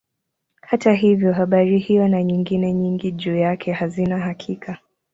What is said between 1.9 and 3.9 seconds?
na nyingine nyingi juu yake